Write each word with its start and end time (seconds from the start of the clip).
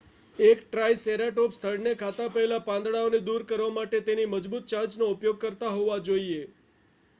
એક 0.39 0.61
ટ્રાઈસેરાટોપ્સ 0.63 1.59
થડને 1.59 1.93
ખાતા 1.99 2.27
પહેલા 2.31 2.59
પાંદડાઓને 2.63 3.21
દૂર 3.23 3.47
કરવા 3.47 3.75
માટે 3.75 4.03
તેની 4.03 4.27
મજબૂત 4.31 4.69
ચાંચનો 4.69 5.13
ઉપયોગ 5.13 5.41
કરતો 5.41 5.67
હોવો 5.71 6.01
જોઈએ 6.03 6.43